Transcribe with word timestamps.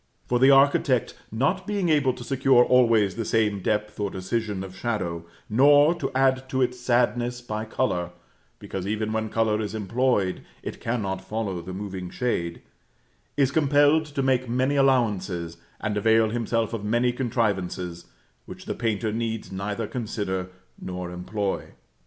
For 0.25 0.39
the 0.39 0.49
architect, 0.49 1.13
not 1.31 1.67
being 1.67 1.89
able 1.89 2.11
to 2.13 2.23
secure 2.23 2.65
always 2.65 3.13
the 3.15 3.23
same 3.23 3.61
depth 3.61 3.99
or 3.99 4.09
decision 4.09 4.63
of 4.63 4.75
shadow, 4.75 5.25
nor 5.47 5.93
to 5.93 6.09
add 6.15 6.49
to 6.49 6.59
its 6.63 6.79
sadness 6.79 7.39
by 7.39 7.65
color 7.65 8.09
(because 8.57 8.87
even 8.87 9.13
when 9.13 9.29
color 9.29 9.61
is 9.61 9.75
employed, 9.75 10.41
it 10.63 10.79
cannot 10.81 11.23
follow 11.23 11.61
the 11.61 11.71
moving 11.71 12.09
shade), 12.09 12.63
is 13.37 13.51
compelled 13.51 14.05
to 14.05 14.23
make 14.23 14.49
many 14.49 14.75
allowances, 14.75 15.57
and 15.79 15.95
avail 15.95 16.31
himself 16.31 16.73
of 16.73 16.83
many 16.83 17.13
contrivances, 17.13 18.05
which 18.47 18.65
the 18.65 18.73
painter 18.73 19.13
needs 19.13 19.51
neither 19.51 19.85
consider 19.85 20.49
nor 20.81 21.11
employ. 21.11 21.73